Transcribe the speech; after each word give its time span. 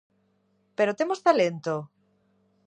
Pero 0.77 0.97
temos 0.99 1.23
talento? 1.27 1.75